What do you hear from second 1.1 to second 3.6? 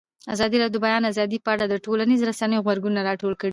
آزادي په اړه د ټولنیزو رسنیو غبرګونونه راټول کړي.